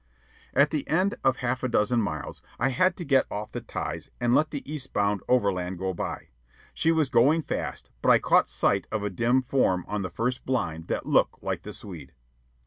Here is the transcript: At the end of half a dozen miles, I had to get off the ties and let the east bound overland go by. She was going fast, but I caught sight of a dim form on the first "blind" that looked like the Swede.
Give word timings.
At 0.55 0.71
the 0.71 0.87
end 0.87 1.13
of 1.23 1.37
half 1.45 1.61
a 1.61 1.67
dozen 1.67 2.01
miles, 2.01 2.41
I 2.57 2.69
had 2.69 2.97
to 2.97 3.05
get 3.05 3.27
off 3.29 3.51
the 3.51 3.61
ties 3.61 4.09
and 4.19 4.33
let 4.33 4.49
the 4.49 4.67
east 4.67 4.93
bound 4.93 5.21
overland 5.29 5.77
go 5.77 5.93
by. 5.93 6.29
She 6.73 6.91
was 6.91 7.07
going 7.09 7.43
fast, 7.43 7.91
but 8.01 8.09
I 8.09 8.17
caught 8.17 8.49
sight 8.49 8.87
of 8.91 9.03
a 9.03 9.11
dim 9.11 9.43
form 9.43 9.85
on 9.87 10.01
the 10.01 10.09
first 10.09 10.43
"blind" 10.43 10.87
that 10.87 11.05
looked 11.05 11.43
like 11.43 11.61
the 11.61 11.71
Swede. 11.71 12.13